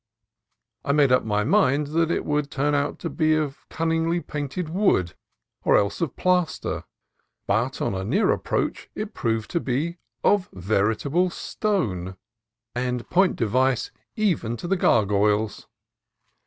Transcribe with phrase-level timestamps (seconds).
[0.83, 4.67] I made up my mind that it would turn out to be of cunningly painted
[4.67, 5.13] wood,
[5.63, 6.85] or else of plaster;
[7.45, 12.17] but on a near approach it proved to be of veritable stone,
[12.73, 15.67] and point device even to the gar goyles.